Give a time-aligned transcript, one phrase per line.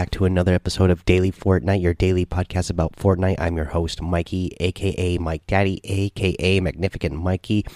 [0.00, 3.38] Back to another episode of Daily Fortnite, your daily podcast about Fortnite.
[3.38, 7.66] I'm your host, Mikey, aka Mike Daddy, aka Magnificent Mikey.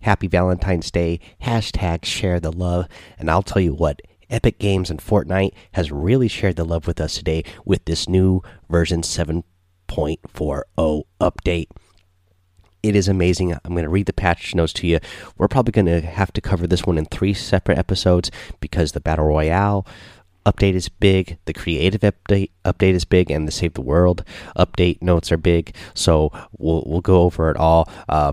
[0.00, 1.20] Happy Valentine's Day.
[1.40, 2.88] Hashtag share the love.
[3.20, 7.00] And I'll tell you what, Epic Games and Fortnite has really shared the love with
[7.00, 9.44] us today with this new version 7.40
[11.20, 11.68] update.
[12.82, 13.52] It is amazing.
[13.52, 14.98] I'm going to read the patch notes to you.
[15.36, 19.00] We're probably going to have to cover this one in three separate episodes because the
[19.00, 19.86] Battle Royale
[20.46, 24.24] update is big, the creative update update is big, and the Save the World
[24.56, 25.74] update notes are big.
[25.94, 27.88] So we'll we'll go over it all.
[28.08, 28.32] Uh,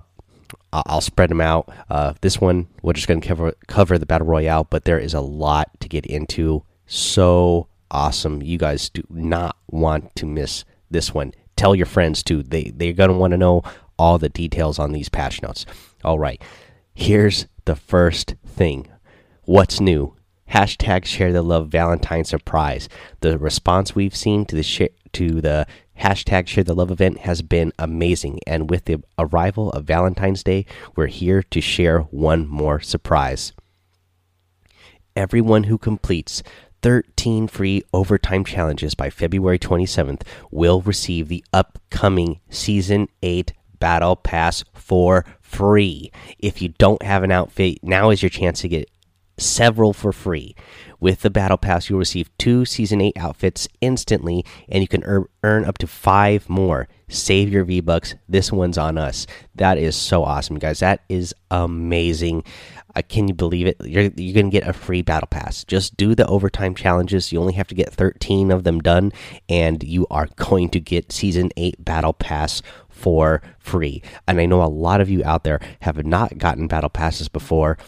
[0.72, 1.70] I'll spread them out.
[1.88, 5.14] Uh, this one we're just going to cover cover the battle royale, but there is
[5.14, 6.64] a lot to get into.
[6.86, 8.42] So awesome!
[8.42, 11.32] You guys do not want to miss this one.
[11.56, 12.42] Tell your friends too.
[12.42, 13.62] They they're going to want to know
[13.98, 15.66] all the details on these patch notes.
[16.04, 16.40] All right,
[16.94, 18.88] here's the first thing.
[19.44, 20.14] What's new?
[20.50, 22.88] Hashtag share the love Valentine surprise.
[23.20, 25.66] The response we've seen to the to the
[26.00, 28.40] hashtag share the love event has been amazing.
[28.46, 30.64] And with the arrival of Valentine's Day,
[30.96, 33.52] we're here to share one more surprise.
[35.16, 36.42] Everyone who completes
[36.82, 44.64] 13 free overtime challenges by February 27th will receive the upcoming Season 8 Battle Pass
[44.72, 46.12] for free.
[46.38, 48.88] If you don't have an outfit, now is your chance to get
[49.38, 50.54] several for free.
[51.00, 55.64] With the Battle Pass, you'll receive two Season 8 outfits instantly, and you can earn
[55.64, 56.88] up to five more.
[57.08, 58.16] Save your V Bucks.
[58.28, 59.26] This one's on us.
[59.54, 60.80] That is so awesome, guys.
[60.80, 62.42] That is amazing.
[62.96, 63.76] Uh, can you believe it?
[63.84, 65.62] You're, you're going to get a free Battle Pass.
[65.64, 67.32] Just do the overtime challenges.
[67.32, 69.12] You only have to get 13 of them done,
[69.48, 74.02] and you are going to get Season 8 Battle Pass for free.
[74.26, 77.78] And I know a lot of you out there have not gotten battle passes before,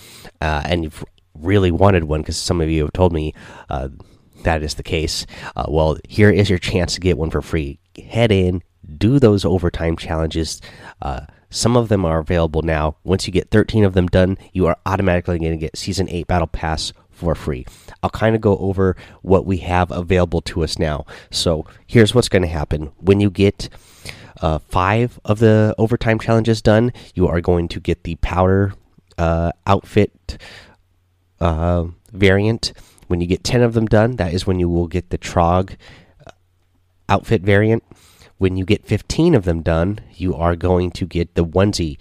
[0.41, 1.05] uh, and you've
[1.43, 3.35] really wanted one because some of you have told me
[3.69, 3.89] uh,
[4.43, 5.27] that is the case.
[5.57, 7.79] Uh, well, here is your chance to get one for free.
[8.03, 8.63] Head in,
[8.97, 10.61] do those overtime challenges.
[11.03, 12.97] Uh, some of them are available now.
[13.05, 16.27] Once you get 13 of them done, you are automatically going to get Season 8
[16.27, 17.67] Battle Pass for free.
[18.03, 21.05] I'll kind of go over what we have available to us now.
[21.31, 23.69] So here's what's going to happen when you get.
[24.41, 28.73] Uh, five of the overtime challenges done, you are going to get the powder
[29.19, 30.39] uh, outfit
[31.41, 32.73] uh, variant.
[33.09, 35.77] When you get 10 of them done, that is when you will get the Trog
[36.27, 36.31] uh,
[37.09, 37.85] outfit variant.
[38.39, 41.99] When you get 15 of them done, you are going to get the onesie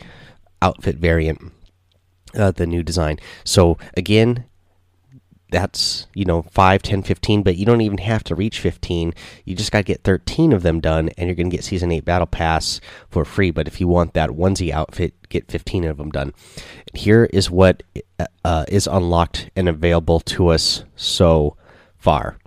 [0.61, 1.51] outfit variant,
[2.35, 3.19] uh, the new design.
[3.43, 4.45] So, again,
[5.51, 9.13] that's you know 5 10 15 but you don't even have to reach 15
[9.45, 11.91] you just got to get 13 of them done and you're going to get season
[11.91, 12.79] 8 battle pass
[13.09, 13.51] for free.
[13.51, 16.33] But if you want that onesie outfit get 15 of them done.
[16.93, 17.83] Here is what
[18.43, 21.55] uh, is unlocked and available to us so
[21.97, 22.37] far.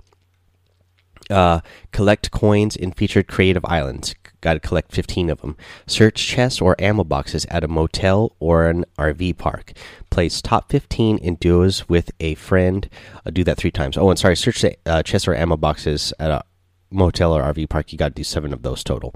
[1.29, 5.55] Uh, collect coins in featured creative islands Got to collect 15 of them.
[5.87, 9.71] Search chests or ammo boxes at a motel or an RV park.
[10.09, 12.89] Place top 15 in duos with a friend.
[13.25, 13.97] Uh, do that three times.
[13.97, 16.43] Oh, and sorry, search the uh, chests or ammo boxes at a
[16.91, 17.93] motel or RV park.
[17.93, 19.15] You got to do seven of those total.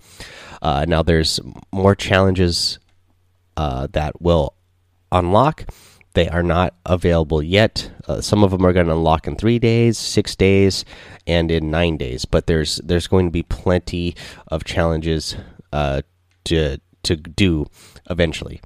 [0.61, 1.41] Uh, now, there's
[1.73, 2.79] more challenges
[3.57, 4.53] uh, that will
[5.11, 5.65] unlock.
[6.17, 7.91] They are not available yet.
[8.07, 10.83] Uh, some of them are going to unlock in three days, six days,
[11.27, 12.25] and in nine days.
[12.25, 14.15] But there's there's going to be plenty
[14.47, 15.35] of challenges
[15.71, 16.01] uh,
[16.45, 17.67] to to do
[18.09, 18.61] eventually.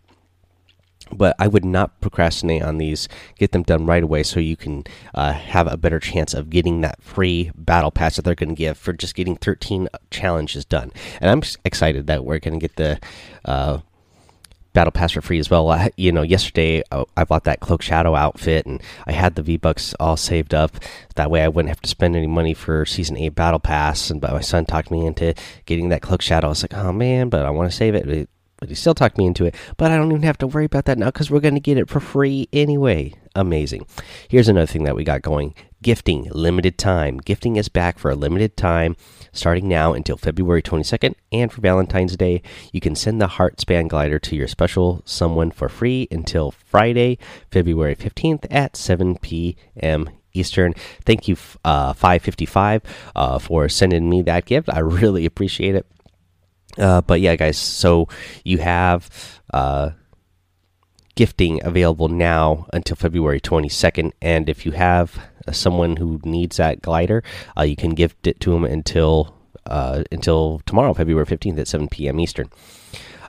[1.12, 3.10] But I would not procrastinate on these.
[3.38, 6.80] Get them done right away so you can uh, have a better chance of getting
[6.80, 10.94] that free battle pass that they're going to give for just getting 13 challenges done.
[11.20, 12.98] And I'm excited that we're going to get the
[13.44, 13.80] uh,
[14.74, 15.70] battle pass for free as well.
[15.70, 16.84] I, you know, yesterday
[17.18, 20.78] I bought that cloak shadow outfit and I had the V bucks all saved up.
[21.16, 24.10] That way I wouldn't have to spend any money for season eight battle pass.
[24.10, 25.34] And but my son talked me into
[25.66, 26.48] getting that cloak shadow.
[26.48, 28.30] I was like, oh man, but I want to save it.
[28.58, 29.56] But he still talked me into it.
[29.78, 31.78] But I don't even have to worry about that now because we're going to get
[31.78, 33.14] it for free anyway.
[33.36, 33.88] Amazing.
[34.30, 37.18] Here's another thing that we got going gifting, limited time.
[37.18, 38.96] Gifting is back for a limited time
[39.32, 41.16] starting now until February 22nd.
[41.32, 42.42] And for Valentine's Day,
[42.72, 47.18] you can send the Heart Span Glider to your special someone for free until Friday,
[47.52, 50.10] February 15th at 7 p.m.
[50.34, 50.74] Eastern.
[51.06, 52.82] Thank you, uh, 555,
[53.16, 54.70] uh, for sending me that gift.
[54.72, 55.86] I really appreciate it.
[56.78, 58.08] Uh, but yeah, guys, so
[58.46, 59.92] you have uh,
[61.16, 64.12] gifting available now until February 22nd.
[64.22, 67.24] And if you have someone who needs that glider,
[67.58, 69.36] uh, you can gift it to them until
[69.66, 72.20] uh, until tomorrow, February fifteenth at seven p.m.
[72.20, 72.50] Eastern.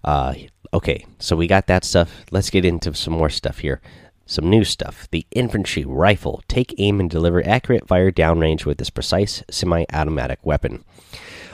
[0.05, 0.35] Uh,
[0.75, 2.25] okay, so we got that stuff.
[2.31, 3.81] Let's get into some more stuff here.
[4.27, 5.09] some new stuff.
[5.11, 6.43] The infantry rifle.
[6.49, 10.85] Take aim and deliver accurate fire downrange with this precise semi automatic weapon.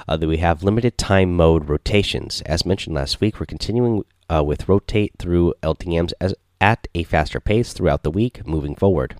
[0.07, 2.43] Uh, we have limited time mode rotations.
[2.43, 7.41] As mentioned last week, we're continuing uh, with rotate through LTMs as, at a faster
[7.41, 9.17] pace throughout the week moving forward.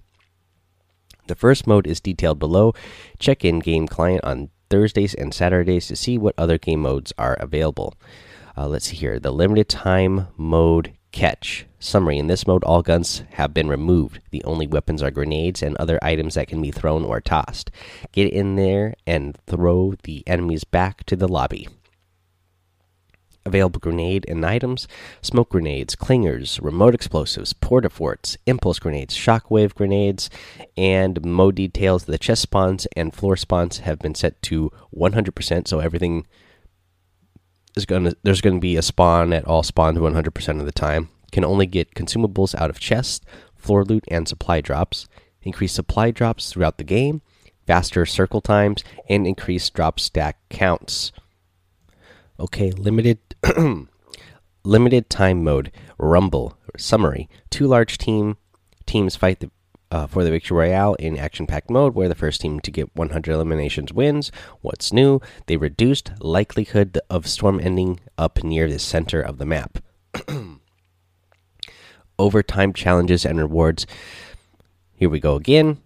[1.29, 2.75] The first mode is detailed below.
[3.19, 7.35] Check in game client on Thursdays and Saturdays to see what other game modes are
[7.35, 7.95] available.
[8.57, 9.19] Uh, let's see here.
[9.21, 11.67] The limited time mode catch.
[11.79, 14.21] Summary In this mode, all guns have been removed.
[14.31, 17.71] The only weapons are grenades and other items that can be thrown or tossed.
[18.13, 21.69] Get in there and throw the enemies back to the lobby.
[23.47, 24.87] Available grenade and items
[25.23, 30.29] smoke grenades, clingers, remote explosives, porta forts, impulse grenades, shockwave grenades,
[30.77, 32.05] and mode details.
[32.05, 36.27] The chest spawns and floor spawns have been set to 100%, so everything
[37.75, 40.73] is going to, there's going to be a spawn at all spawns 100% of the
[40.73, 41.09] time.
[41.33, 43.25] Can only get consumables out of chests,
[43.55, 45.09] floor loot, and supply drops.
[45.43, 47.23] Increase supply drops throughout the game,
[47.67, 51.13] faster circle times, and increase drop stack counts.
[52.41, 53.19] Okay, limited
[54.65, 55.73] limited time mode.
[55.99, 58.37] Rumble summary: Two large team
[58.87, 59.51] teams fight the,
[59.91, 63.33] uh, for the victory royale in action-packed mode, where the first team to get 100
[63.33, 64.33] eliminations wins.
[64.61, 65.21] What's new?
[65.47, 69.79] They reduced likelihood of storm ending up near the center of the map.
[72.19, 73.87] Overtime challenges and rewards.
[74.95, 75.79] Here we go again.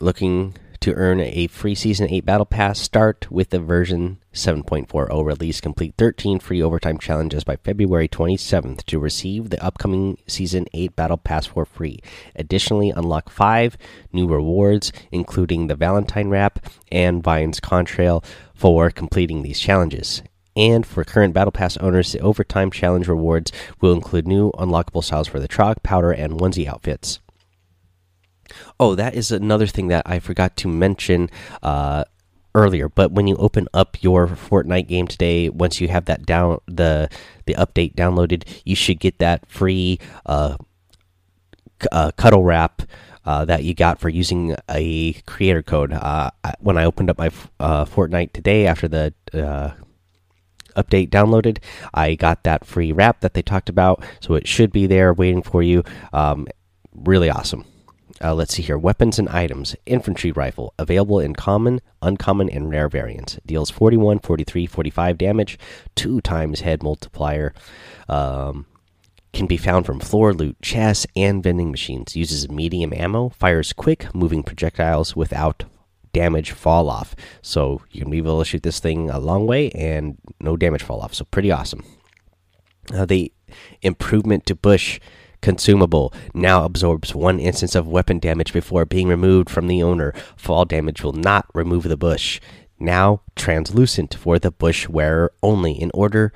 [0.00, 5.60] Looking to earn a free Season 8 Battle Pass, start with the version 7.40 release.
[5.60, 11.16] Complete 13 free overtime challenges by February 27th to receive the upcoming Season 8 Battle
[11.16, 12.00] Pass for free.
[12.36, 13.76] Additionally, unlock five
[14.12, 20.22] new rewards, including the Valentine Wrap and Vine's Contrail for completing these challenges.
[20.56, 25.28] And for current Battle Pass owners, the Overtime Challenge rewards will include new unlockable styles
[25.28, 27.20] for the Trog, Powder, and Onesie outfits.
[28.78, 31.30] Oh, that is another thing that I forgot to mention
[31.62, 32.04] uh,
[32.54, 32.88] earlier.
[32.88, 37.08] But when you open up your Fortnite game today, once you have that down the
[37.46, 40.56] the update downloaded, you should get that free uh,
[41.92, 42.82] uh, cuddle wrap.
[43.24, 45.92] Uh, that you got for using a creator code.
[45.92, 46.30] Uh,
[46.60, 47.30] when I opened up my
[47.60, 49.12] uh, Fortnite today after the
[50.74, 51.58] update downloaded,
[51.92, 54.02] I got that free wrap that they talked about.
[54.20, 55.84] So it should be there waiting for you.
[56.10, 56.46] Um,
[56.94, 57.66] really awesome.
[58.22, 58.78] Uh, let's see here.
[58.78, 59.76] Weapons and items.
[59.86, 60.74] Infantry rifle.
[60.78, 63.38] Available in common, uncommon, and rare variants.
[63.46, 65.58] Deals 41, 43, 45 damage.
[65.94, 67.54] Two times head multiplier.
[68.08, 68.66] Um,
[69.32, 72.16] can be found from floor loot, chests, and vending machines.
[72.16, 73.28] Uses medium ammo.
[73.30, 75.64] Fires quick, moving projectiles without
[76.12, 77.14] damage fall off.
[77.42, 80.82] So you can be able to shoot this thing a long way and no damage
[80.82, 81.14] fall off.
[81.14, 81.84] So pretty awesome.
[82.92, 83.32] Uh, the
[83.82, 84.98] improvement to bush
[85.40, 90.12] consumable now absorbs one instance of weapon damage before being removed from the owner.
[90.36, 92.40] Fall damage will not remove the bush.
[92.78, 96.32] Now translucent for the bush wearer only in order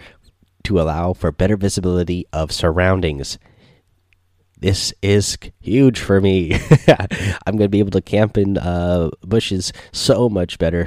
[0.65, 3.39] to allow for better visibility of surroundings.
[4.63, 6.53] This is huge for me.
[7.47, 10.87] I'm going to be able to camp in uh, bushes so much better.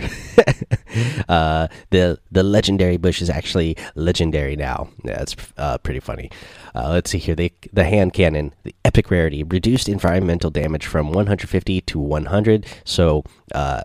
[1.28, 4.88] uh, the the legendary bush is actually legendary now.
[5.04, 6.32] That's uh, pretty funny.
[6.74, 7.36] Uh, let's see here.
[7.36, 12.66] The the hand cannon, the epic rarity, reduced environmental damage from 150 to 100.
[12.86, 13.82] So uh,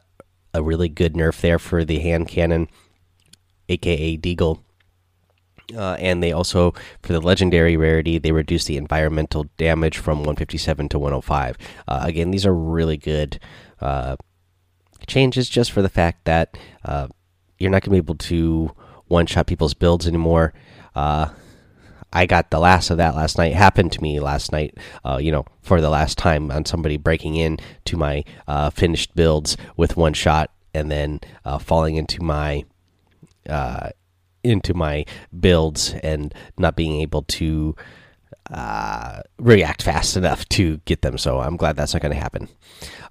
[0.55, 2.69] a really good nerf there for the hand cannon,
[3.69, 4.61] aka Deagle.
[5.77, 6.73] Uh, and they also,
[7.03, 11.57] for the legendary rarity, they reduce the environmental damage from 157 to 105.
[11.87, 13.39] Uh, again, these are really good
[13.81, 14.17] uh,
[15.07, 17.09] changes just for the fact that uh,
[17.59, 18.71] you're not going to be able to
[19.07, 20.53] one shot people's builds anymore.
[20.95, 21.29] Uh,
[22.12, 23.53] I got the last of that last night.
[23.53, 26.97] It happened to me last night, uh, you know, for the last time on somebody
[26.97, 28.25] breaking in to my
[28.73, 31.21] finished builds with one shot and then
[31.61, 32.65] falling into my
[34.42, 35.04] into my
[35.38, 37.75] builds and not being able to
[38.50, 41.16] uh, react fast enough to get them.
[41.18, 42.49] So I'm glad that's not going to happen.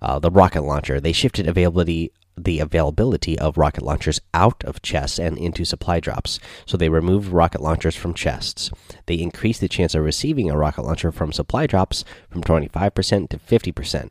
[0.01, 2.11] Uh, the rocket launcher they shifted availability
[2.43, 6.39] the availability of rocket launchers out of chests and into supply drops.
[6.65, 8.71] So they removed rocket launchers from chests.
[9.07, 13.39] They increased the chance of receiving a rocket launcher from supply drops from 25% to
[13.39, 14.09] 50%.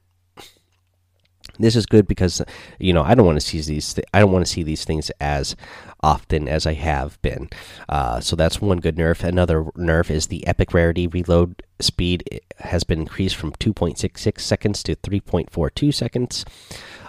[1.59, 2.41] This is good because
[2.79, 3.95] you know I don't want to see these.
[3.95, 5.57] Th I don't want to see these things as
[6.01, 7.49] often as I have been.
[7.89, 9.23] Uh, so that's one good nerf.
[9.23, 14.97] Another nerf is the epic rarity reload speed has been increased from 2.66 seconds to
[14.97, 16.45] 3.42 seconds.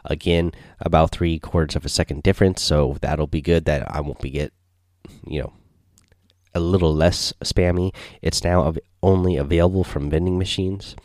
[0.05, 2.61] Again, about three quarters of a second difference.
[2.61, 3.65] So that'll be good.
[3.65, 4.53] That I won't be get
[5.27, 5.53] you know
[6.55, 7.93] a little less spammy.
[8.21, 10.95] It's now only available from vending machines.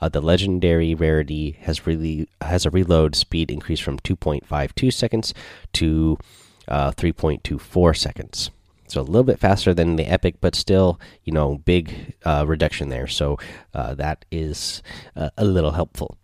[0.00, 5.34] Uh, the legendary rarity has really has a reload speed increase from 2.52 seconds
[5.74, 6.18] to
[6.68, 8.50] uh, 3.24 seconds.
[8.88, 12.90] So a little bit faster than the epic, but still, you know, big uh, reduction
[12.90, 13.06] there.
[13.06, 13.38] So
[13.72, 14.82] uh, that is
[15.16, 16.16] uh, a little helpful.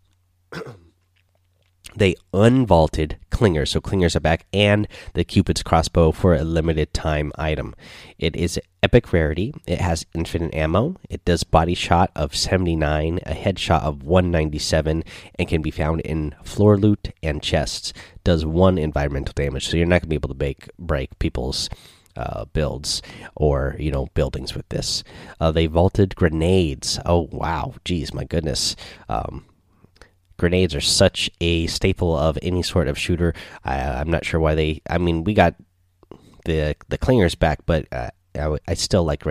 [1.96, 7.32] they unvaulted Clinger, so Clingers are back, and the Cupid's crossbow for a limited time
[7.36, 7.74] item.
[8.18, 9.54] It is epic rarity.
[9.66, 10.96] It has infinite ammo.
[11.08, 15.04] It does body shot of 79, a headshot of 197,
[15.38, 17.92] and can be found in floor loot and chests.
[18.24, 21.68] Does one environmental damage, so you're not gonna be able to break break people's
[22.16, 23.02] uh, builds
[23.34, 25.02] or you know buildings with this.
[25.40, 26.98] Uh, they vaulted grenades.
[27.06, 28.76] Oh wow, geez, my goodness.
[29.08, 29.44] Um,
[30.40, 33.34] grenades are such a staple of any sort of shooter.
[33.62, 34.80] I, am not sure why they.
[34.88, 35.54] I mean, we got
[36.46, 39.22] the the clingers back, but uh, I, I, still like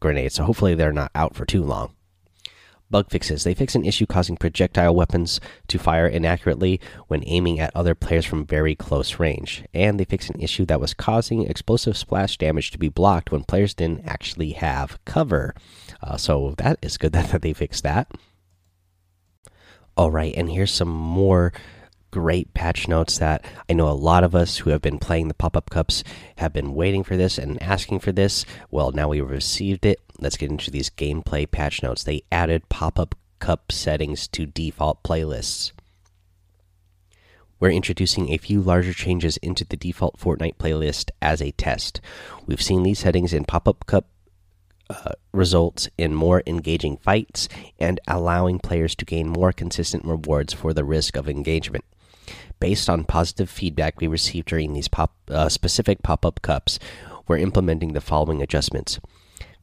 [0.00, 0.34] grenades.
[0.34, 1.94] So hopefully they're not out for too long.
[2.90, 3.44] Bug fixes.
[3.44, 8.26] They fix an issue causing projectile weapons to fire inaccurately when aiming at other players
[8.26, 9.64] from very close range.
[9.72, 13.44] And they fix an issue that was causing explosive splash damage to be blocked when
[13.44, 15.54] players didn't actually have cover.
[16.02, 18.08] Uh, so that is good that they fixed that.
[20.00, 21.52] All right, and here's some more
[22.10, 25.34] great patch notes that I know a lot of us who have been playing the
[25.34, 26.02] pop up cups
[26.36, 28.46] have been waiting for this and asking for this.
[28.70, 30.00] Well, now we received it.
[30.18, 32.02] Let's get into these gameplay patch notes.
[32.02, 35.72] They added pop up cup settings to default playlists.
[37.58, 42.00] We're introducing a few larger changes into the default Fortnite playlist as a test.
[42.46, 44.06] We've seen these settings in pop up cup
[44.90, 50.74] uh, results in more engaging fights and allowing players to gain more consistent rewards for
[50.74, 51.84] the risk of engagement.
[52.58, 56.78] Based on positive feedback we received during these pop, uh, specific pop up cups,
[57.26, 58.98] we're implementing the following adjustments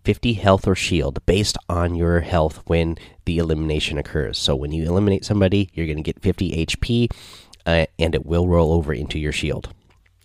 [0.06, 4.38] 50 health or shield based on your health when the elimination occurs.
[4.38, 7.12] So, when you eliminate somebody, you're going to get 50 HP
[7.66, 9.74] uh, and it will roll over into your shield.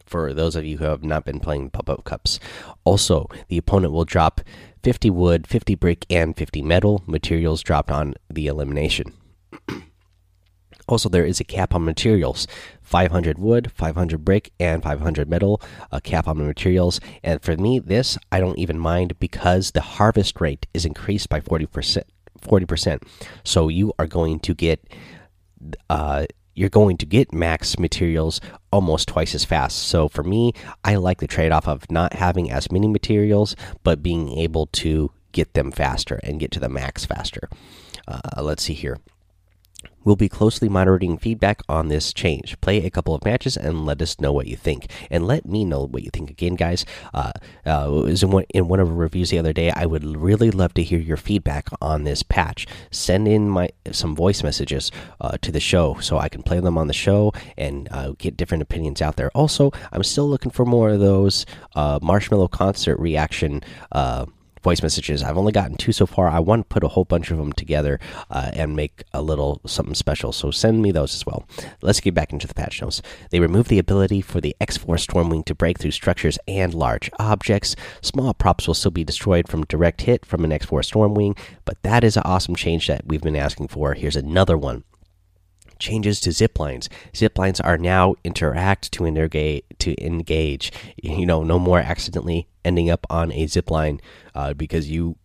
[0.06, 2.38] For those of you who have not been playing pop up cups,
[2.84, 4.40] also, the opponent will drop
[4.82, 9.12] 50 wood, 50 brick, and 50 metal materials dropped on the elimination.
[10.88, 12.46] Also, there is a cap on materials
[12.82, 15.62] 500 wood, 500 brick, and 500 metal.
[15.90, 17.00] A cap on the materials.
[17.22, 21.40] And for me, this I don't even mind because the harvest rate is increased by
[21.40, 22.02] 40%.
[22.40, 23.02] 40%.
[23.44, 24.84] So you are going to get.
[25.88, 28.40] Uh, you're going to get max materials
[28.70, 29.78] almost twice as fast.
[29.78, 30.52] So for me,
[30.84, 35.10] I like the trade off of not having as many materials, but being able to
[35.32, 37.48] get them faster and get to the max faster.
[38.06, 38.98] Uh, let's see here.
[40.04, 42.60] We'll be closely monitoring feedback on this change.
[42.60, 44.90] Play a couple of matches and let us know what you think.
[45.10, 46.84] And let me know what you think again, guys.
[47.14, 47.32] Uh,
[47.64, 49.70] uh, was in one, in one of the reviews the other day.
[49.70, 52.66] I would really love to hear your feedback on this patch.
[52.90, 54.90] Send in my some voice messages
[55.20, 58.36] uh, to the show so I can play them on the show and uh, get
[58.36, 59.30] different opinions out there.
[59.34, 64.26] Also, I'm still looking for more of those uh, Marshmello concert reaction uh,
[64.62, 65.22] voice messages.
[65.22, 66.28] I've only gotten two so far.
[66.28, 67.98] I want to put a whole bunch of them together
[68.30, 70.32] uh, and make a little something special.
[70.32, 71.46] So send me those as well.
[71.82, 73.02] Let's get back into the patch notes.
[73.30, 77.76] They remove the ability for the X4 Stormwing to break through structures and large objects.
[78.00, 82.04] Small props will still be destroyed from direct hit from an X4 Stormwing, but that
[82.04, 83.94] is an awesome change that we've been asking for.
[83.94, 84.84] Here's another one
[85.82, 86.88] changes to zip lines.
[87.14, 89.64] Zip lines are now interact to engage.
[89.78, 90.72] To engage,
[91.02, 94.00] you know, no more accidentally ending up on a zip line
[94.34, 95.16] uh, because you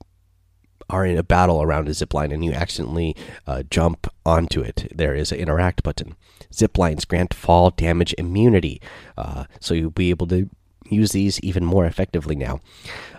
[0.90, 4.92] are in a battle around a zip line and you accidentally uh, jump onto it.
[4.94, 6.16] There is an interact button.
[6.54, 8.82] Zip lines grant fall damage immunity,
[9.18, 10.50] uh, so you'll be able to
[10.90, 12.60] use these even more effectively now.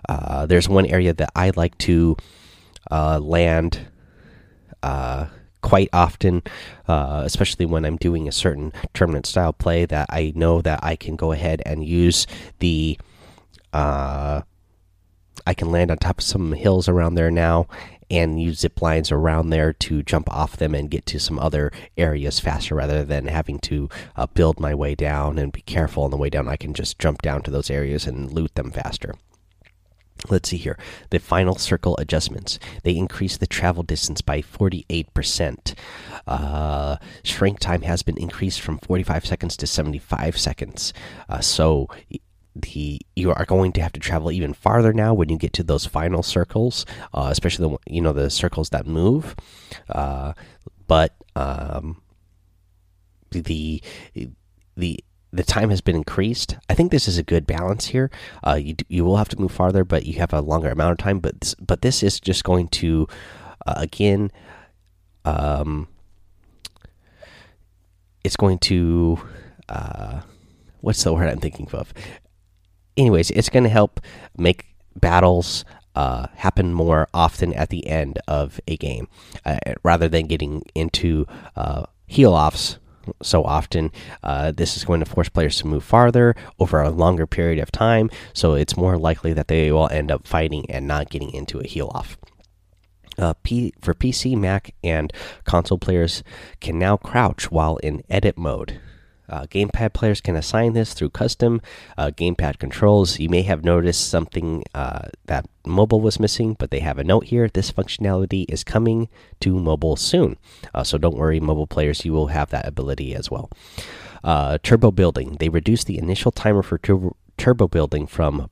[0.08, 2.16] Uh, there's one area that I like to
[2.90, 3.80] uh, land
[4.82, 5.26] uh,
[5.62, 6.42] quite often,
[6.86, 10.96] uh, especially when I'm doing a certain tournament style play that I know that I
[10.96, 12.26] can go ahead and use
[12.58, 12.98] the.
[13.72, 14.42] Uh,
[15.46, 17.68] I can land on top of some hills around there now
[18.10, 21.70] and use zip lines around there to jump off them and get to some other
[21.96, 26.10] areas faster rather than having to uh, build my way down and be careful on
[26.10, 26.48] the way down.
[26.48, 29.14] I can just jump down to those areas and loot them faster.
[30.28, 30.78] Let's see here.
[31.10, 32.58] The final circle adjustments.
[32.82, 35.74] They increase the travel distance by 48%.
[36.26, 40.92] Uh, shrink time has been increased from 45 seconds to 75 seconds.
[41.28, 41.88] Uh, so
[42.54, 45.62] the you are going to have to travel even farther now when you get to
[45.62, 46.84] those final circles,
[47.14, 49.36] uh, especially the you know the circles that move.
[49.88, 50.32] Uh,
[50.86, 52.02] but um,
[53.30, 53.82] the
[54.76, 56.56] the the time has been increased.
[56.68, 58.10] I think this is a good balance here.
[58.46, 60.98] Uh, you you will have to move farther, but you have a longer amount of
[60.98, 61.18] time.
[61.18, 63.06] But this, but this is just going to
[63.66, 64.30] uh, again,
[65.24, 65.88] um,
[68.24, 69.20] it's going to
[69.68, 70.20] uh,
[70.80, 71.92] what's the word I'm thinking of?
[72.96, 74.00] Anyways, it's going to help
[74.36, 74.66] make
[74.96, 79.08] battles uh, happen more often at the end of a game,
[79.44, 82.78] uh, rather than getting into uh, heal offs
[83.22, 83.90] so often.
[84.22, 87.70] Uh, this is going to force players to move farther over a longer period of
[87.72, 91.60] time, so it's more likely that they will end up fighting and not getting into
[91.60, 92.16] a heal off.
[93.18, 95.12] Uh, P for PC, Mac, and
[95.44, 96.22] console players
[96.60, 98.80] can now crouch while in edit mode.
[99.28, 101.60] Uh, gamepad players can assign this through custom
[101.96, 103.18] uh, gamepad controls.
[103.18, 107.26] You may have noticed something uh, that mobile was missing, but they have a note
[107.26, 107.48] here.
[107.48, 109.08] This functionality is coming
[109.40, 110.36] to mobile soon.
[110.74, 113.50] Uh, so don't worry, mobile players, you will have that ability as well.
[114.24, 115.36] Uh, turbo building.
[115.38, 118.50] They reduce the initial timer for turbo, turbo building from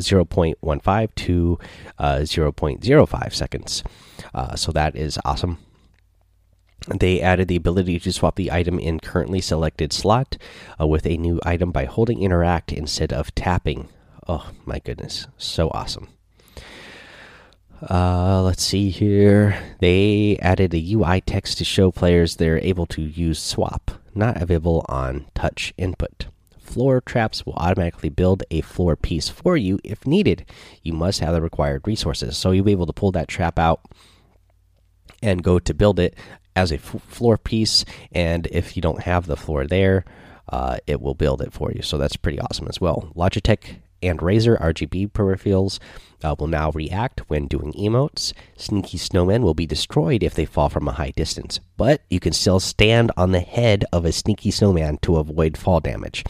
[0.00, 1.58] 0.15 to
[1.98, 3.82] uh, 0.05 seconds.
[4.56, 5.58] so that is awesome.
[6.88, 10.36] They added the ability to swap the item in currently selected slot
[10.80, 13.88] uh, with a new item by holding interact instead of tapping.
[14.28, 16.08] Oh my goodness, so awesome.
[17.90, 19.58] Uh, let's see here.
[19.80, 24.84] They added a UI text to show players they're able to use swap, not available
[24.88, 26.26] on touch input.
[26.58, 30.44] Floor traps will automatically build a floor piece for you if needed.
[30.82, 32.36] You must have the required resources.
[32.36, 33.80] So you'll be able to pull that trap out
[35.22, 36.14] and go to build it
[36.54, 37.84] as a floor piece.
[38.12, 40.04] And if you don't have the floor there,
[40.48, 41.82] uh, it will build it for you.
[41.82, 43.12] So that's pretty awesome as well.
[43.16, 45.78] Logitech and Razer RGB peripherals
[46.22, 48.32] uh, will now react when doing emotes.
[48.56, 52.32] Sneaky snowmen will be destroyed if they fall from a high distance, but you can
[52.32, 56.24] still stand on the head of a sneaky snowman to avoid fall damage.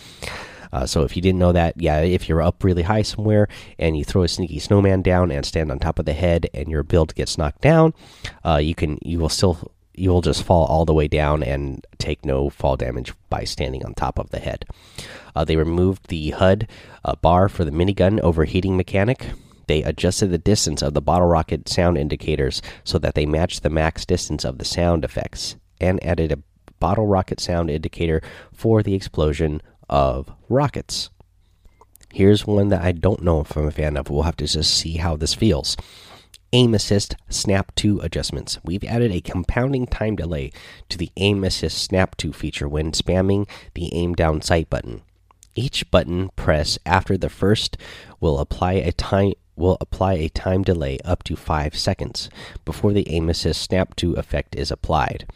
[0.77, 3.97] Uh, so if you didn't know that, yeah, if you're up really high somewhere and
[3.97, 6.83] you throw a sneaky snowman down and stand on top of the head and your
[6.83, 7.95] build gets knocked down,
[8.45, 11.87] uh, you can you will still you will just fall all the way down and
[11.97, 14.67] take no fall damage by standing on top of the head.
[15.35, 16.69] Uh, they removed the HUD
[17.07, 19.31] uh, bar for the minigun overheating mechanic.
[19.69, 23.71] They adjusted the distance of the bottle rocket sound indicators so that they match the
[23.71, 26.43] max distance of the sound effects, and added a
[26.79, 28.21] bottle rocket sound indicator
[28.53, 31.11] for the explosion of rockets.
[32.13, 34.09] Here's one that I don't know if I'm a fan of.
[34.09, 35.77] We'll have to just see how this feels
[36.53, 38.59] aim assist snap to adjustments.
[38.65, 40.53] We've added a compounding time delay
[40.89, 45.03] to the aim assist snap to feature when spamming the aim down sight button.
[45.55, 47.77] Each button press after the first
[48.21, 52.29] will apply a time will apply a time delay up to 5 seconds
[52.67, 55.27] before the aim assist snap to effect is applied.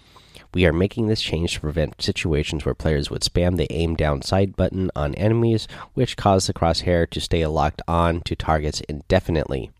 [0.52, 4.22] We are making this change to prevent situations where players would spam the aim down
[4.22, 9.70] sight button on enemies, which cause the crosshair to stay locked on to targets indefinitely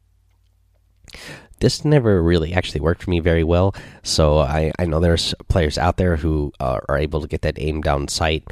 [1.61, 3.75] this never really actually worked for me very well.
[4.03, 7.61] So I, I know there's players out there who uh, are able to get that
[7.61, 8.45] aim down sight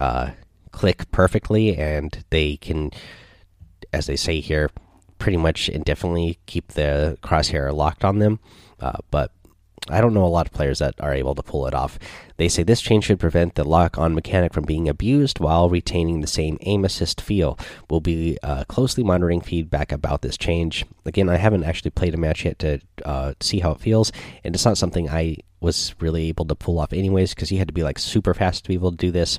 [0.00, 0.30] uh,
[0.72, 2.90] click perfectly, and they can,
[3.92, 4.70] as they say here,
[5.18, 8.38] pretty much indefinitely keep the crosshair locked on them.
[8.80, 9.32] Uh, but
[9.90, 11.98] I don't know a lot of players that are able to pull it off.
[12.36, 16.20] They say this change should prevent the lock on mechanic from being abused while retaining
[16.20, 17.58] the same aim assist feel.
[17.90, 20.84] We'll be uh, closely monitoring feedback about this change.
[21.04, 24.12] Again, I haven't actually played a match yet to uh, see how it feels,
[24.44, 27.68] and it's not something I was really able to pull off anyways because you had
[27.68, 29.38] to be like super fast to be able to do this.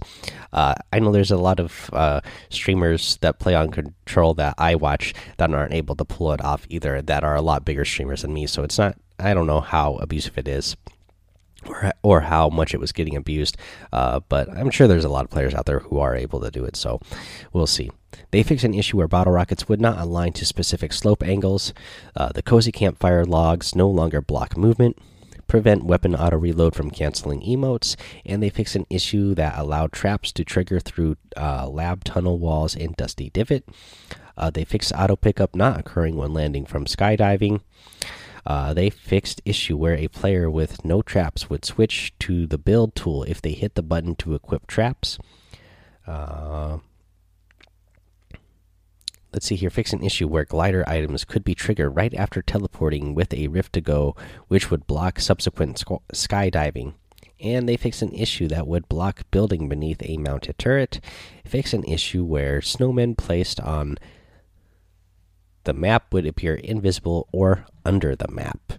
[0.52, 4.76] Uh, I know there's a lot of uh, streamers that play on control that I
[4.76, 7.02] watch that aren't able to pull it off either.
[7.02, 9.96] That are a lot bigger streamers than me, so it's not I don't know how
[9.96, 10.76] abusive it is.
[11.66, 13.58] Or, or how much it was getting abused,
[13.92, 16.50] uh, but I'm sure there's a lot of players out there who are able to
[16.50, 16.78] do it.
[16.78, 17.02] So
[17.52, 17.92] we'll see.
[18.32, 21.74] They fixed an issue where bottle rockets would not align to specific slope angles.
[22.16, 24.98] Uh, the cozy campfire logs no longer block movement
[25.48, 30.32] prevent weapon auto reload from canceling emotes, and they fixed an issue that allowed traps
[30.32, 33.68] to trigger through uh, lab tunnel walls in Dusty Divot.
[34.38, 37.60] Uh, they fixed auto pickup not occurring when landing from skydiving.
[38.46, 42.96] Uh, they fixed issue where a player with no traps would switch to the build
[42.96, 45.18] tool if they hit the button to equip traps.
[46.08, 46.80] Uh,
[49.34, 49.70] let's see here.
[49.70, 53.74] Fix an issue where glider items could be triggered right after teleporting with a rift
[53.74, 54.16] to go,
[54.48, 56.94] which would block subsequent skydiving.
[57.42, 61.00] And they fix an issue that would block building beneath a mounted turret.
[61.46, 63.98] Fix an issue where snowmen placed on
[65.64, 68.74] the map would appear invisible or under the map.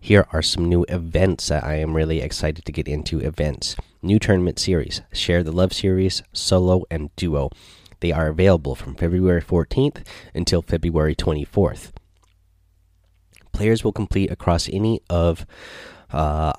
[0.00, 3.20] Here are some new events that I am really excited to get into.
[3.20, 7.50] Events New tournament series Share the Love series, solo, and duo.
[8.00, 11.90] They are available from February 14th until February 24th.
[13.52, 15.44] Players will complete across any of
[16.12, 16.52] uh,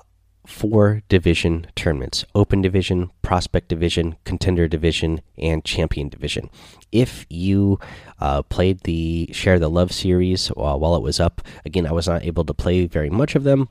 [0.50, 6.50] four division tournaments Open Division, Prospect Division, Contender Division, and Champion Division.
[6.92, 7.78] If you
[8.18, 12.08] uh, played the Share the Love series uh, while it was up, again, I was
[12.08, 13.68] not able to play very much of them.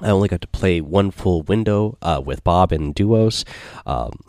[0.00, 3.44] I only got to play one full window uh, with Bob and duos.
[3.86, 4.20] Um,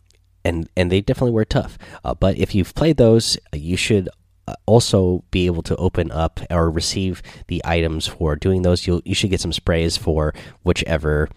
[0.43, 1.78] and, and they definitely were tough.
[2.04, 4.10] Uh, but if you've played those, you should
[4.50, 8.88] uh, also be able to open up or receive the items for doing those.
[8.88, 11.30] You you should get some sprays for whichever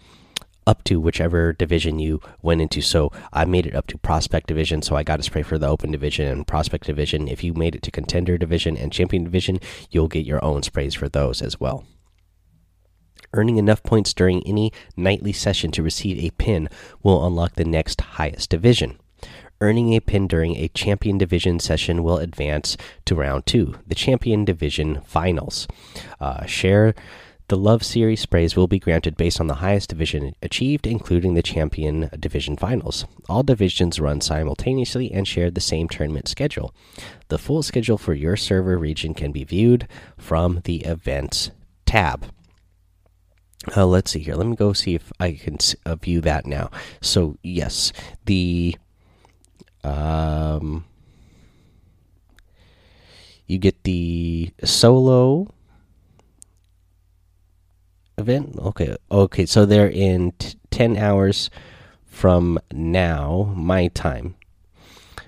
[0.65, 2.81] up to whichever division you went into.
[2.81, 5.67] So I made it up to prospect division, so I got a spray for the
[5.67, 7.27] open division and prospect division.
[7.27, 9.59] If you made it to contender division and champion division,
[9.91, 11.85] you'll get your own sprays for those as well.
[13.33, 16.69] Earning enough points during any nightly session to receive a pin
[17.01, 18.99] will unlock the next highest division.
[19.59, 24.43] Earning a pin during a Champion Division session will advance to round two, the Champion
[24.43, 25.67] Division Finals.
[26.19, 26.93] Uh, share
[27.47, 31.41] the Love Series sprays will be granted based on the highest division achieved, including the
[31.41, 33.05] Champion Division Finals.
[33.27, 36.73] All divisions run simultaneously and share the same tournament schedule.
[37.27, 41.51] The full schedule for your server region can be viewed from the Events
[41.85, 42.25] tab.
[43.75, 44.35] Uh, let's see here.
[44.35, 46.69] Let me go see if I can uh, view that now.
[47.01, 47.93] So, yes,
[48.25, 48.75] the
[49.83, 50.85] um,
[53.47, 55.53] you get the solo
[58.17, 58.55] event.
[58.57, 59.45] Okay, okay.
[59.45, 60.33] So they're in
[60.71, 61.49] ten hours
[62.05, 64.35] from now, my time.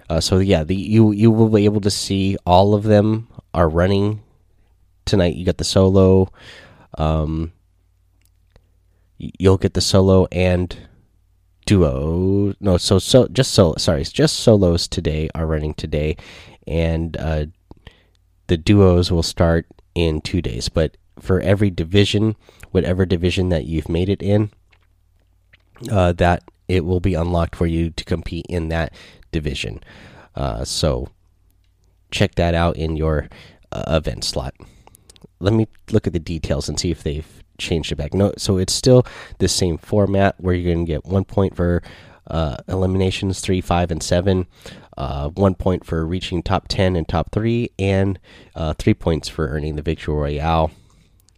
[0.09, 3.69] Uh, so yeah, the you you will be able to see all of them are
[3.69, 4.21] running
[5.05, 5.35] tonight.
[5.35, 6.31] You got the solo.
[6.97, 7.51] Um,
[9.17, 10.77] you'll get the solo and
[11.65, 12.53] duo.
[12.59, 13.75] No, so so just solo.
[13.77, 16.17] Sorry, just solos today are running today,
[16.67, 17.45] and uh,
[18.47, 20.69] the duos will start in two days.
[20.69, 22.35] But for every division,
[22.75, 24.51] whatever division that you've made it in,
[25.89, 28.93] uh, that it will be unlocked for you to compete in that
[29.31, 29.81] division.
[30.35, 31.07] Uh, so
[32.11, 33.29] check that out in your
[33.71, 34.53] uh, event slot.
[35.39, 38.13] Let me look at the details and see if they've changed it back.
[38.13, 39.05] No, so it's still
[39.37, 41.81] the same format where you're going to get one point for
[42.27, 44.47] uh, eliminations three, five, and seven,
[44.97, 48.19] uh, one point for reaching top ten and top three, and
[48.53, 50.71] uh, three points for earning the victory royale.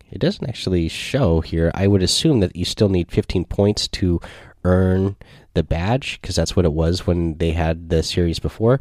[0.09, 1.71] It doesn't actually show here.
[1.73, 4.19] I would assume that you still need 15 points to
[4.63, 5.15] earn
[5.53, 8.79] the badge because that's what it was when they had the series before.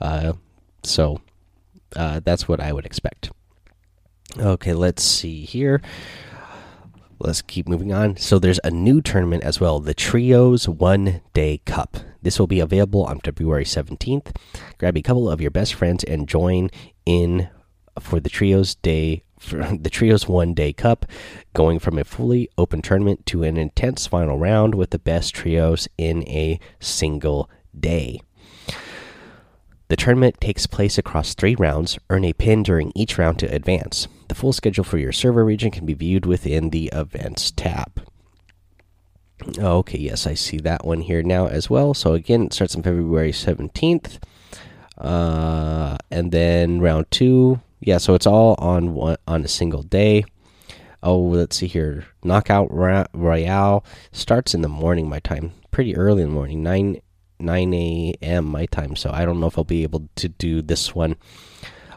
[0.00, 0.34] Uh,
[0.82, 1.20] so
[1.96, 3.30] uh, that's what I would expect.
[4.38, 5.80] Okay, let's see here.
[7.20, 8.16] Let's keep moving on.
[8.16, 11.96] So there's a new tournament as well, the Trios One Day Cup.
[12.22, 14.36] This will be available on February 17th.
[14.78, 16.70] Grab a couple of your best friends and join
[17.06, 17.48] in
[17.98, 21.06] for the Trios Day the Trios One Day Cup,
[21.54, 25.88] going from a fully open tournament to an intense final round with the best trios
[25.96, 27.48] in a single
[27.78, 28.20] day.
[29.88, 31.98] The tournament takes place across three rounds.
[32.10, 34.06] Earn a pin during each round to advance.
[34.28, 38.02] The full schedule for your server region can be viewed within the Events tab.
[39.56, 41.94] Okay, yes, I see that one here now as well.
[41.94, 44.18] So again, it starts on February 17th.
[44.98, 47.60] Uh, and then round two.
[47.80, 50.24] Yeah, so it's all on one on a single day.
[51.02, 52.06] Oh, let's see here.
[52.24, 55.52] Knockout Royale starts in the morning my time.
[55.70, 56.62] Pretty early in the morning.
[56.62, 57.00] 9
[57.40, 58.44] 9 a.m.
[58.46, 61.14] my time, so I don't know if I'll be able to do this one.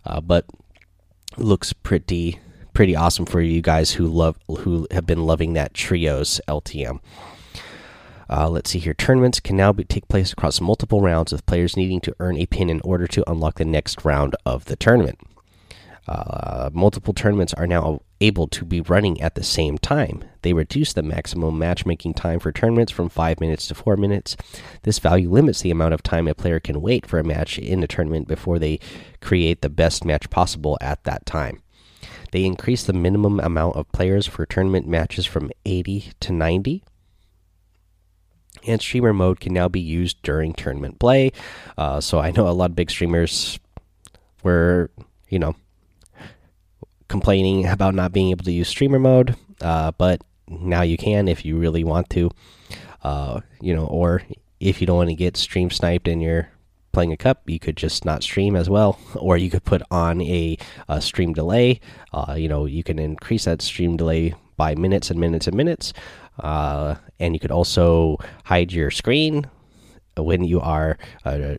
[0.05, 0.45] Uh, but
[1.37, 2.39] looks pretty
[2.73, 6.99] pretty awesome for you guys who love who have been loving that trios LTM.
[8.29, 8.93] Uh, let's see here.
[8.93, 12.45] Tournaments can now be, take place across multiple rounds, with players needing to earn a
[12.45, 15.19] pin in order to unlock the next round of the tournament.
[16.07, 20.23] Uh, multiple tournaments are now able to be running at the same time.
[20.41, 24.35] They reduce the maximum matchmaking time for tournaments from 5 minutes to 4 minutes.
[24.83, 27.83] This value limits the amount of time a player can wait for a match in
[27.83, 28.79] a tournament before they
[29.21, 31.61] create the best match possible at that time.
[32.31, 36.83] They increase the minimum amount of players for tournament matches from 80 to 90
[38.67, 41.31] and streamer mode can now be used during tournament play.
[41.77, 43.59] Uh, so I know a lot of big streamers
[44.43, 44.91] were,
[45.29, 45.55] you know,
[47.11, 51.45] complaining about not being able to use streamer mode, uh, but now you can if
[51.45, 52.31] you really want to.
[53.03, 54.23] Uh, you know, or
[54.59, 56.49] if you don't want to get stream sniped and you're
[56.93, 60.21] playing a cup, you could just not stream as well, or you could put on
[60.21, 61.79] a, a stream delay.
[62.13, 65.93] Uh, you know, you can increase that stream delay by minutes and minutes and minutes.
[66.39, 69.49] Uh, and you could also hide your screen
[70.15, 71.55] when you are uh,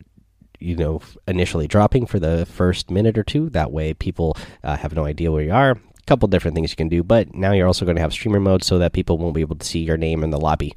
[0.59, 3.49] you know initially dropping for the first minute or two.
[3.49, 5.71] That way people uh, have no idea where you are.
[5.71, 8.39] A couple different things you can do but now you're also going to have streamer
[8.39, 10.75] mode so that people won't be able to see your name in the lobby.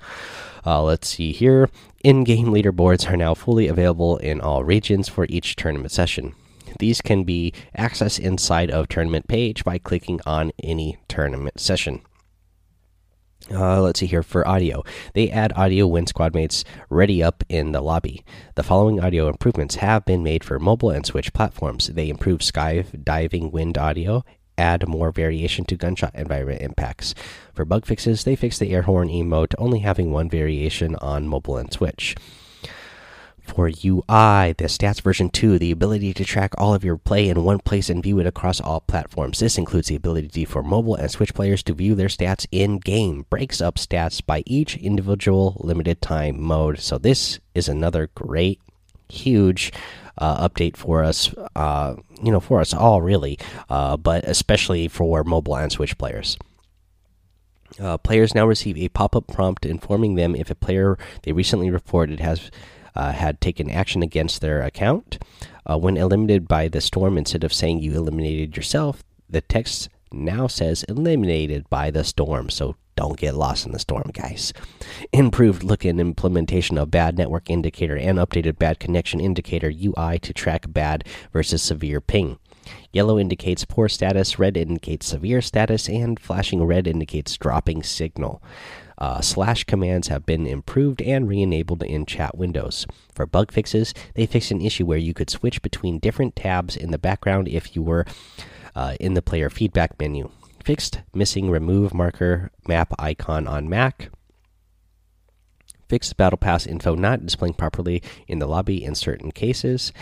[0.64, 1.68] Uh, let's see here.
[2.02, 6.34] In-game leaderboards are now fully available in all regions for each tournament session.
[6.78, 12.02] These can be accessed inside of tournament page by clicking on any tournament session
[13.50, 14.82] uh, let's see here for audio.
[15.14, 18.24] They add audio when squad mates ready up in the lobby.
[18.54, 21.88] The following audio improvements have been made for mobile and Switch platforms.
[21.88, 24.24] They improve skydiving wind audio,
[24.58, 27.14] add more variation to gunshot environment impacts.
[27.54, 31.56] For bug fixes, they fix the air horn emote, only having one variation on mobile
[31.56, 32.16] and Switch
[33.46, 37.44] for UI, the stats version 2, the ability to track all of your play in
[37.44, 39.38] one place and view it across all platforms.
[39.38, 43.26] This includes the ability for mobile and Switch players to view their stats in game,
[43.30, 46.80] breaks up stats by each individual limited time mode.
[46.80, 48.60] So, this is another great,
[49.08, 49.72] huge
[50.18, 55.24] uh, update for us, uh, you know, for us all, really, uh, but especially for
[55.24, 56.36] mobile and Switch players.
[57.78, 61.70] Uh, players now receive a pop up prompt informing them if a player they recently
[61.70, 62.50] reported has
[63.12, 65.18] had taken action against their account.
[65.68, 70.46] Uh, when eliminated by the storm, instead of saying you eliminated yourself, the text now
[70.46, 72.48] says eliminated by the storm.
[72.50, 74.52] So don't get lost in the storm, guys.
[75.12, 80.32] Improved look and implementation of bad network indicator and updated bad connection indicator UI to
[80.32, 82.38] track bad versus severe ping.
[82.92, 88.42] Yellow indicates poor status, red indicates severe status, and flashing red indicates dropping signal.
[88.98, 92.86] Uh, slash commands have been improved and re enabled in chat windows.
[93.14, 96.90] For bug fixes, they fixed an issue where you could switch between different tabs in
[96.92, 98.06] the background if you were
[98.74, 100.30] uh, in the player feedback menu.
[100.64, 104.10] Fixed missing remove marker map icon on Mac.
[105.88, 109.92] Fixed battle pass info not displaying properly in the lobby in certain cases.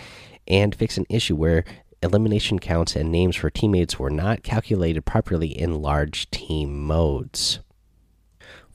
[0.47, 1.65] And fix an issue where
[2.01, 7.59] elimination counts and names for teammates were not calculated properly in large team modes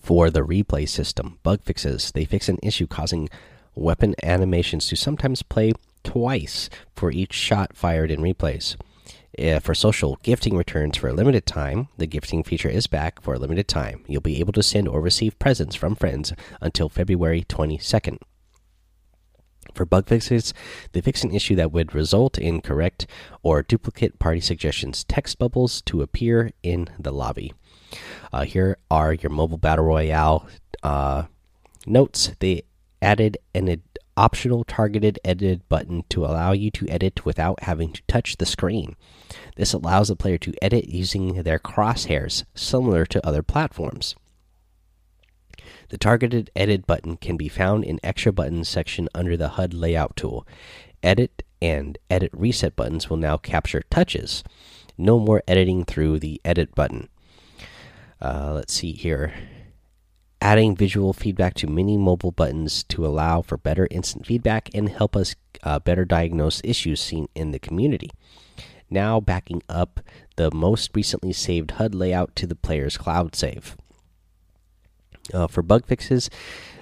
[0.00, 1.38] for the replay system.
[1.42, 2.10] Bug fixes.
[2.12, 3.28] They fix an issue causing
[3.74, 8.76] weapon animations to sometimes play twice for each shot fired in replays.
[9.38, 11.88] Uh, for social, gifting returns for a limited time.
[11.98, 14.04] The gifting feature is back for a limited time.
[14.06, 18.18] You'll be able to send or receive presents from friends until February 22nd.
[19.74, 20.52] For bug fixes,
[20.92, 23.06] they fix an issue that would result in correct
[23.42, 27.52] or duplicate party suggestions text bubbles to appear in the lobby.
[28.33, 30.46] Uh, here are your mobile battle royale
[30.83, 31.24] uh,
[31.87, 32.33] notes.
[32.38, 32.62] They
[33.03, 33.83] added an
[34.16, 38.94] optional targeted edit button to allow you to edit without having to touch the screen.
[39.57, 44.14] This allows the player to edit using their crosshairs, similar to other platforms.
[45.88, 50.16] The targeted edit button can be found in extra buttons section under the HUD layout
[50.16, 50.46] tool.
[51.03, 54.44] Edit and edit reset buttons will now capture touches.
[54.96, 57.09] No more editing through the edit button.
[58.20, 59.33] Uh, let's see here.
[60.42, 65.14] Adding visual feedback to many mobile buttons to allow for better instant feedback and help
[65.14, 68.11] us uh, better diagnose issues seen in the community.
[68.88, 70.00] Now backing up
[70.37, 73.76] the most recently saved HUD layout to the player's cloud save.
[75.33, 76.28] Uh, for bug fixes,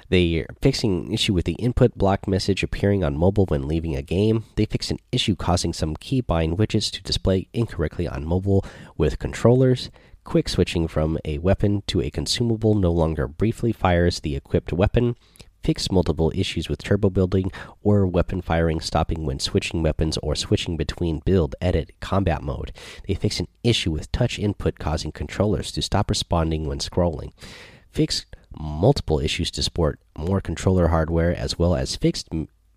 [0.08, 4.02] they fixing an issue with the input block message appearing on mobile when leaving a
[4.02, 4.44] game.
[4.56, 8.64] They fixed an issue causing some keybind widgets to display incorrectly on mobile
[8.96, 9.90] with controllers.
[10.28, 15.16] Quick switching from a weapon to a consumable no longer briefly fires the equipped weapon.
[15.64, 17.50] Fix multiple issues with turbo building
[17.82, 22.72] or weapon firing stopping when switching weapons or switching between build, edit, combat mode.
[23.06, 27.32] They fix an issue with touch input causing controllers to stop responding when scrolling.
[27.90, 32.28] Fix multiple issues to support more controller hardware as well as fixed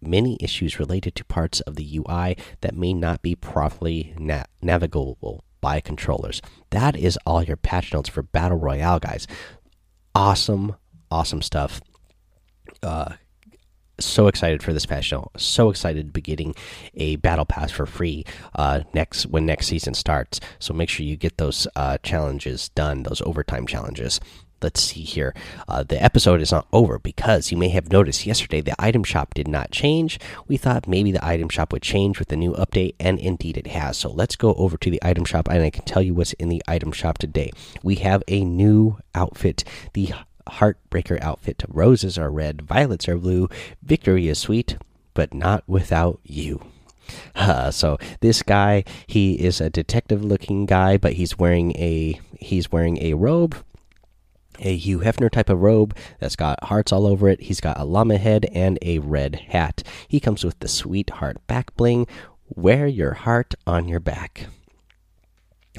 [0.02, 5.44] many issues related to parts of the UI that may not be properly na navigable
[5.62, 6.42] by controllers.
[6.72, 9.28] That is all your patch notes for Battle Royale, guys.
[10.14, 10.76] Awesome,
[11.10, 11.82] awesome stuff.
[12.84, 13.14] Uh,
[14.00, 15.30] so excited for this patch note.
[15.38, 16.56] So excited to be getting
[16.96, 20.40] a battle pass for free uh, next when next season starts.
[20.60, 24.20] So make sure you get those uh, challenges done, those overtime challenges
[24.62, 25.34] let's see here.
[25.68, 29.34] Uh, the episode is not over because you may have noticed yesterday the item shop
[29.34, 30.20] did not change.
[30.48, 33.68] We thought maybe the item shop would change with the new update, and indeed it
[33.68, 33.98] has.
[33.98, 36.50] So let's go over to the item shop, and I can tell you what's in
[36.50, 37.52] the item shop today.
[37.84, 40.14] We have a new outfit, the
[40.48, 41.64] Heartbreaker outfit.
[41.68, 43.50] Roses are red, violets are blue,
[43.84, 44.78] victory is sweet,
[45.14, 46.62] but not without you.
[47.36, 52.98] Uh, so this guy, he is a detective-looking guy, but he's wearing a he's wearing
[53.02, 53.56] a robe
[54.62, 57.42] a Hugh Hefner type of robe that's got hearts all over it.
[57.42, 59.84] He's got a llama head and a red hat.
[60.08, 62.08] He comes with the sweetheart back bling.
[62.50, 64.48] Wear your heart on your back.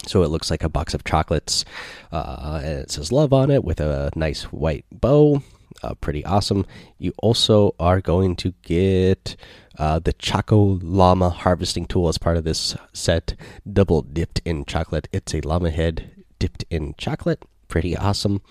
[0.07, 1.65] So it looks like a box of chocolates,
[2.11, 5.43] uh, and it says love on it with a nice white bow.
[5.83, 6.65] Uh, pretty awesome.
[6.99, 9.37] You also are going to get
[9.79, 13.35] uh, the Choco Llama harvesting tool as part of this set,
[13.71, 15.09] double dipped in chocolate.
[15.13, 17.43] It's a llama head dipped in chocolate.
[17.73, 18.43] Pretty awesome.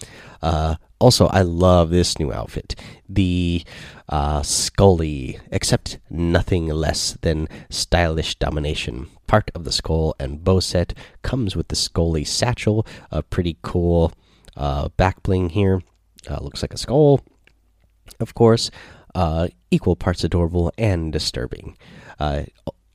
[0.42, 2.74] Uh, also, I love this new outfit.
[3.08, 3.64] The
[4.10, 9.10] uh, Scully, except nothing less than stylish domination.
[9.28, 14.12] Part of the skull and bow set comes with the Scully satchel, a pretty cool
[14.58, 15.84] uh, back bling here.
[16.28, 17.22] Uh, looks like a skull,
[18.20, 18.72] of course.
[19.14, 21.78] Uh, equal parts adorable and disturbing.
[22.20, 22.46] Uh,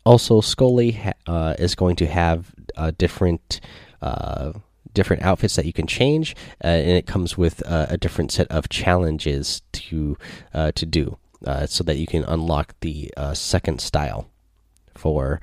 [0.04, 2.52] also, Scully uh, is going to have
[2.98, 3.60] different
[4.96, 8.48] different outfits that you can change, uh, and it comes with uh, a different set
[8.50, 10.16] of challenges to
[10.54, 14.28] uh, to do, uh, so that you can unlock the uh, second style
[14.94, 15.40] for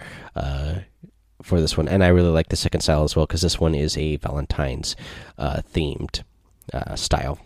[1.41, 1.87] for this one.
[1.87, 4.95] And I really like the second style as well because this one is a Valentine's
[5.37, 6.23] themed
[6.95, 7.37] style.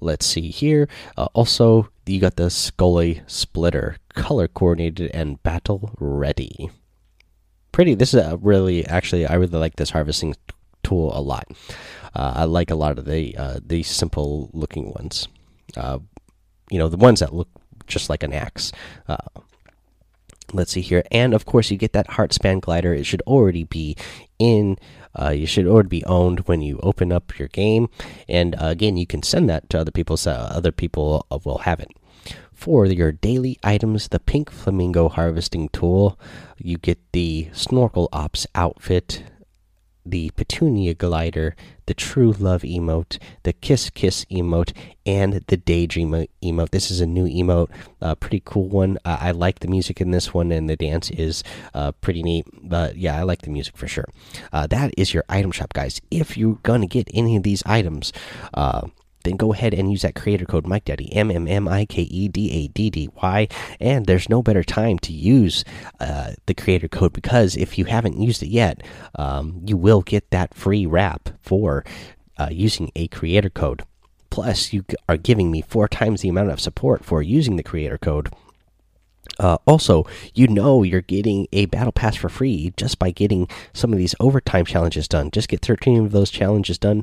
[0.00, 0.88] Let's see here.
[1.16, 6.70] also, you got the Scully splitter, color coordinated and battle ready
[7.72, 10.34] pretty this is a really actually i really like this harvesting
[10.82, 11.48] tool a lot.
[12.14, 15.28] Uh, I like a lot of the uh, the simple looking ones.
[15.76, 16.00] Uh,
[16.70, 17.48] you know, the ones that look
[17.86, 18.72] just like an axe.
[19.08, 19.16] Uh,
[20.52, 22.92] let's see here, and of course, you get that Heartspan glider.
[22.94, 23.96] It should already be
[24.38, 24.78] in.
[25.18, 27.88] Uh, you should already be owned when you open up your game,
[28.28, 31.80] and uh, again, you can send that to other people so other people will have
[31.80, 31.90] it
[32.62, 36.16] for your daily items the pink flamingo harvesting tool
[36.58, 39.24] you get the snorkel ops outfit
[40.04, 41.54] the Petunia glider,
[41.86, 44.72] the True Love emote, the Kiss Kiss emote,
[45.04, 46.70] and the Daydream emote.
[46.70, 48.98] This is a new emote, uh, pretty cool one.
[49.04, 51.42] I like the music in this one, and the dance is
[51.74, 52.46] uh, pretty neat.
[52.62, 54.08] But yeah, I like the music for sure.
[54.52, 56.00] Uh, that is your item shop, guys.
[56.10, 58.12] If you're gonna get any of these items,
[58.54, 58.88] uh,
[59.22, 62.02] then go ahead and use that creator code Mike Daddy M M M I K
[62.02, 63.48] E D A D D Y.
[63.80, 65.64] And there's no better time to use
[66.00, 68.82] uh, the creator code because if you haven't used it yet,
[69.16, 71.84] um, you will get that free wrap for
[72.38, 73.82] uh, using a creator code.
[74.30, 77.98] Plus, you are giving me four times the amount of support for using the creator
[77.98, 78.30] code
[79.38, 80.04] uh, also,
[80.34, 84.14] you know you're getting a battle pass for free just by getting some of these
[84.20, 85.30] overtime challenges done.
[85.30, 87.02] Just get 13 of those challenges done,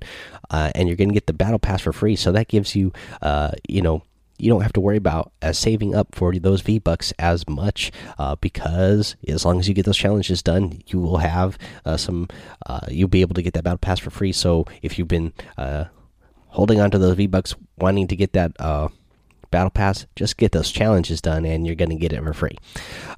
[0.49, 2.15] uh, and you're going to get the battle pass for free.
[2.15, 4.03] So that gives you, uh, you know,
[4.37, 7.91] you don't have to worry about uh, saving up for those V bucks as much
[8.17, 12.27] uh, because as long as you get those challenges done, you will have uh, some.
[12.89, 14.31] you'll be able to get that battle pass for free.
[14.31, 15.33] So if you've been
[16.47, 18.53] holding on to those V bucks, wanting to get that
[19.51, 22.57] battle pass just get those challenges done and you're going to get it for free.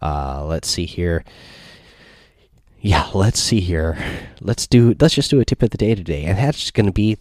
[0.01, 1.23] Uh, let's see here.
[2.79, 3.97] Yeah let's see here.
[4.39, 6.23] Let's do let's just do a tip of the day today.
[6.23, 7.17] And that's going to be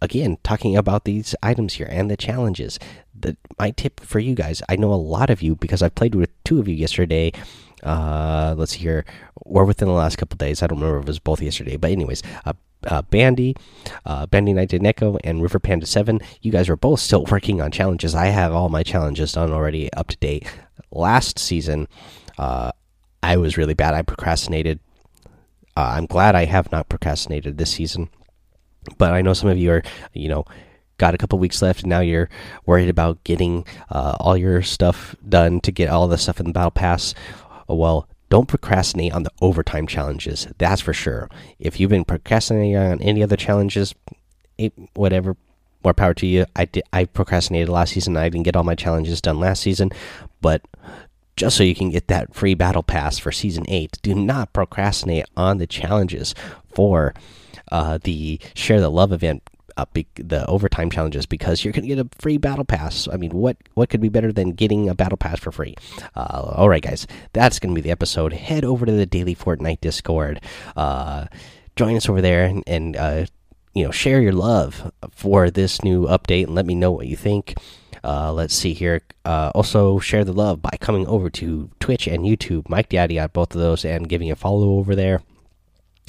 [0.00, 2.78] again talking about these items here and the challenges.
[3.18, 6.14] The my tip for you guys i know a lot of you because i played
[6.14, 7.32] with two of you yesterday.
[7.82, 9.04] Uh, let's see here.
[9.36, 10.62] Or within the last couple days.
[10.62, 12.54] I don't remember if it was both yesterday but anyways uh,
[12.86, 13.56] uh, Bandy,
[14.04, 16.20] uh, Bandy Night Neko, and River Panda 7.
[16.42, 18.14] You guys are both still working on challenges.
[18.14, 20.46] I have all my challenges done already up to date.
[20.90, 21.88] Last season,
[22.38, 22.72] uh,
[23.22, 23.94] I was really bad.
[23.94, 24.80] I procrastinated.
[25.76, 28.10] Uh, I'm glad I have not procrastinated this season.
[28.98, 30.44] But I know some of you are, you know,
[30.98, 32.28] got a couple weeks left and now you're
[32.66, 36.52] worried about getting uh, all your stuff done to get all the stuff in the
[36.52, 37.14] battle pass
[37.68, 40.48] well don't procrastinate on the overtime challenges.
[40.58, 41.30] That's for sure.
[41.60, 43.94] If you've been procrastinating on any other challenges,
[44.58, 45.36] it, whatever,
[45.84, 46.44] more power to you.
[46.56, 48.16] I did, I procrastinated last season.
[48.16, 49.92] I didn't get all my challenges done last season,
[50.40, 50.62] but
[51.36, 55.26] just so you can get that free battle pass for season eight, do not procrastinate
[55.36, 56.34] on the challenges
[56.74, 57.14] for
[57.70, 62.04] uh, the share the love event up the overtime challenges because you're going to get
[62.04, 63.08] a free battle pass.
[63.12, 65.74] I mean, what what could be better than getting a battle pass for free?
[66.14, 68.32] Uh, all right, guys, that's going to be the episode.
[68.32, 70.40] Head over to the Daily Fortnite Discord.
[70.76, 71.26] Uh,
[71.76, 73.26] join us over there and, and uh,
[73.74, 77.16] you know share your love for this new update and let me know what you
[77.16, 77.54] think.
[78.02, 79.00] Uh, let's see here.
[79.24, 83.30] Uh, also, share the love by coming over to Twitch and YouTube, Mike Daddy on
[83.32, 85.22] both of those, and giving a follow over there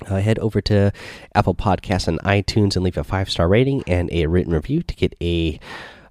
[0.08, 0.91] uh, head over to
[1.34, 4.96] Apple Podcasts and iTunes and leave a five star rating and a written review to
[4.96, 5.60] get a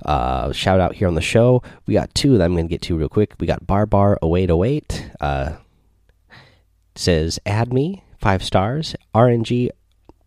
[0.04, 1.62] uh, shout out here on the show.
[1.86, 3.34] We got two that I'm going to get to real quick.
[3.38, 3.88] We got Bar
[4.22, 5.52] 0808 uh,
[6.94, 8.94] says, Add me, five stars.
[9.14, 9.70] RNG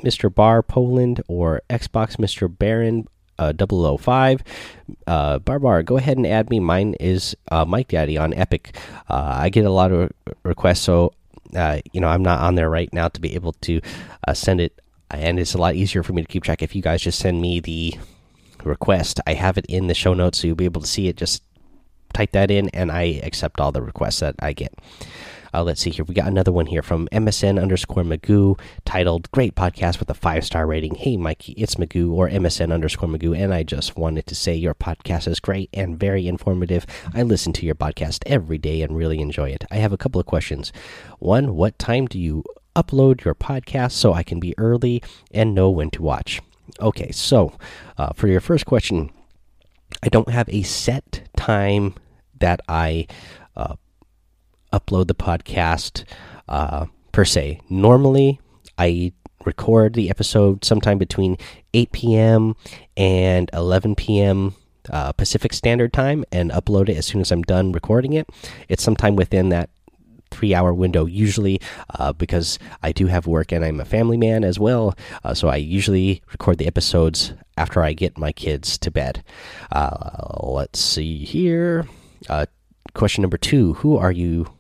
[0.03, 0.33] Mr.
[0.33, 2.47] Bar Poland or Xbox Mr.
[2.55, 3.07] Baron
[3.39, 4.43] uh, 005.
[5.05, 6.59] Uh, Barbar, go ahead and add me.
[6.59, 8.75] Mine is uh, Mike Daddy on Epic.
[9.09, 10.11] Uh, I get a lot of
[10.43, 11.13] requests, so
[11.55, 13.81] uh, you know I'm not on there right now to be able to
[14.27, 14.81] uh, send it,
[15.11, 17.41] and it's a lot easier for me to keep track if you guys just send
[17.41, 17.95] me the
[18.63, 19.19] request.
[19.25, 21.17] I have it in the show notes, so you'll be able to see it.
[21.17, 21.43] Just
[22.13, 24.73] type that in, and I accept all the requests that I get.
[25.53, 26.05] Uh, let's see here.
[26.05, 30.45] We got another one here from MSN underscore Magoo titled Great Podcast with a five
[30.45, 30.95] star rating.
[30.95, 33.37] Hey, Mikey, it's Magoo or MSN underscore Magoo.
[33.37, 36.85] And I just wanted to say your podcast is great and very informative.
[37.13, 39.63] I listen to your podcast every day and really enjoy it.
[39.71, 40.71] I have a couple of questions.
[41.19, 42.43] One, what time do you
[42.75, 46.41] upload your podcast so I can be early and know when to watch?
[46.79, 47.57] Okay, so
[47.97, 49.09] uh, for your first question,
[50.03, 51.95] I don't have a set time
[52.39, 53.07] that I
[53.55, 53.75] uh,
[54.77, 56.03] upload the podcast
[56.47, 57.61] uh, per se.
[57.69, 58.39] Normally,
[58.77, 59.13] I
[59.45, 61.37] record the episode sometime between
[61.73, 62.55] 8 p.m.
[62.95, 64.55] and 11 p.m.
[64.89, 68.29] Uh, Pacific Standard Time and upload it as soon as I'm done recording it.
[68.69, 69.69] It's sometime within that
[70.31, 71.59] three hour window, usually
[71.97, 74.95] uh, because I do have work and I'm a family man as well.
[75.23, 79.23] Uh, so I usually record the episodes after I get my kids to bed.
[79.71, 81.87] Uh, let's see here.
[82.29, 82.45] Uh,
[82.93, 84.56] question number two Who are you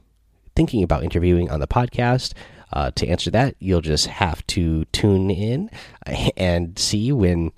[0.57, 2.33] thinking about interviewing on the podcast.
[2.73, 5.69] Uh, to answer that, you'll just have to tune in
[6.35, 7.51] and see when,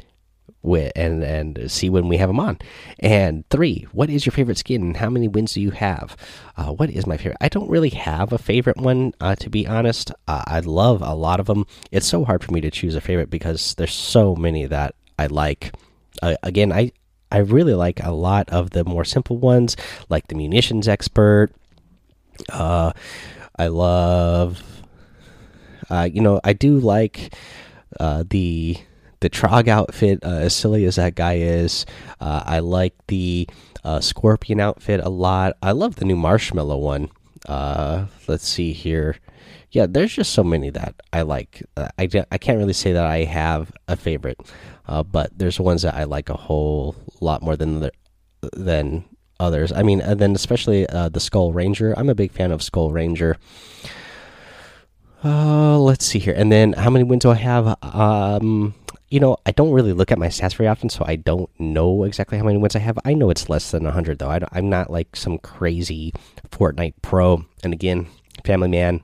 [0.62, 2.60] when and and see when we have them on.
[3.00, 6.18] And three, what is your favorite skin and how many wins do you have?
[6.58, 7.38] Uh, what is my favorite?
[7.39, 10.12] I don't really have a favorite one, uh, to be honest.
[10.28, 11.66] Uh, I love a lot of them.
[11.91, 15.28] It's so hard for me to choose a favorite because there's so many that I
[15.28, 15.74] like.
[16.22, 16.91] Uh, again, I
[17.32, 19.78] I really like a lot of the more simple ones,
[20.10, 21.54] like the munitions expert
[22.50, 22.92] uh,
[23.58, 24.64] I love,
[25.90, 27.34] uh, you know, I do like
[28.00, 28.78] uh, the
[29.20, 30.20] the Trog outfit.
[30.24, 31.86] Uh, as silly as that guy is,
[32.22, 33.48] uh, I like the
[33.84, 35.58] uh, Scorpion outfit a lot.
[35.62, 37.10] I love the new Marshmello one.
[37.48, 39.18] Uh, let's see here.
[39.72, 41.64] Yeah, there's just so many that I like.
[41.78, 44.40] I I can't really say that I have a favorite,
[44.88, 47.92] uh, but there's ones that I like a whole lot more than the,
[48.54, 49.06] than
[49.40, 49.72] others.
[49.72, 51.94] I mean, and then especially uh, the Skull Ranger.
[51.98, 53.38] I'm a big fan of Skull Ranger.
[55.24, 56.34] Uh, let's see here.
[56.36, 57.78] And then how many wins do I have?
[57.84, 58.74] Um,
[59.10, 62.04] you know, I don't really look at my stats very often, so I don't know
[62.04, 63.00] exactly how many wins I have.
[63.04, 64.30] I know it's less than 100, though.
[64.30, 66.14] I am not like some crazy
[66.52, 67.46] Fortnite pro.
[67.64, 68.08] And again,
[68.46, 69.02] family man,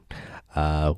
[0.55, 0.93] uh,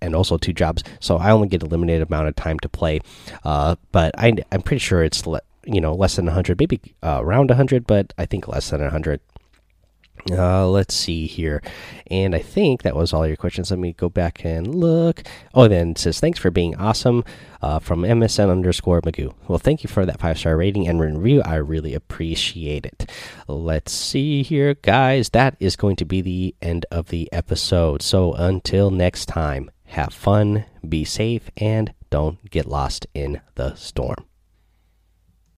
[0.00, 3.00] and also two jobs, so I only get a limited amount of time to play.
[3.44, 5.26] Uh, but I, I'm pretty sure it's
[5.66, 9.20] you know less than 100 maybe uh, around 100 but i think less than 100
[10.30, 11.62] uh, let's see here.
[12.06, 13.70] And I think that was all your questions.
[13.70, 15.22] Let me go back and look.
[15.52, 17.24] Oh, then it says, thanks for being awesome
[17.60, 19.34] uh, from MSN underscore Magoo.
[19.48, 21.42] Well, thank you for that five star rating and review.
[21.42, 23.10] I really appreciate it.
[23.48, 25.30] Let's see here, guys.
[25.30, 28.00] That is going to be the end of the episode.
[28.00, 34.24] So until next time, have fun, be safe, and don't get lost in the storm.